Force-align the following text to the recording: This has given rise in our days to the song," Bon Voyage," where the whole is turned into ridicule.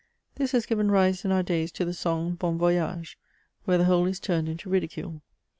This 0.33 0.51
has 0.53 0.65
given 0.65 0.89
rise 0.89 1.23
in 1.25 1.31
our 1.31 1.43
days 1.43 1.71
to 1.73 1.85
the 1.85 1.93
song," 1.93 2.31
Bon 2.39 2.57
Voyage," 2.57 3.19
where 3.65 3.77
the 3.77 3.83
whole 3.85 4.07
is 4.07 4.19
turned 4.19 4.49
into 4.49 4.67
ridicule. 4.67 5.21